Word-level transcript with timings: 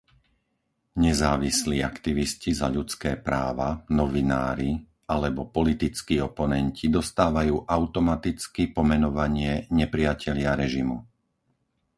Nezávislí” 1.05 1.77
aktivisti 1.91 2.49
za 2.59 2.67
ľudské 2.75 3.11
práva, 3.27 3.69
novinári 3.99 4.71
alebo 5.13 5.41
politickí 5.57 6.15
oponenti 6.29 6.85
dostávajú 6.97 7.55
automaticky 7.79 8.63
pomenovanie 8.77 9.51
nepriatelia 9.79 10.51
režimu”. 10.63 10.97